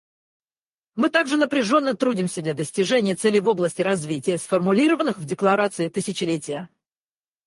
Мы 0.95 1.11
также 1.11 1.37
напряженно 1.37 1.95
трудимся 1.95 2.41
для 2.41 2.55
достижения 2.55 3.13
целей 3.15 3.39
в 3.39 3.47
области 3.47 3.83
развития, 3.83 4.39
сформулированных 4.39 5.19
в 5.19 5.25
Декларации 5.25 5.89
тысячелетия. 5.89 6.69